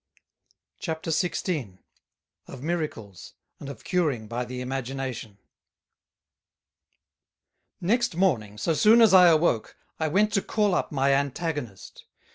[0.79, 1.77] CHAPTER XVI.
[2.47, 5.37] Of Miracles; and of Curing by the Imagination.
[7.79, 12.05] Next Morning, so soon as I awoke, I went to call up my Antagonist.